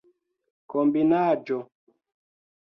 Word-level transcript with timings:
kombinaĵo 0.69 1.57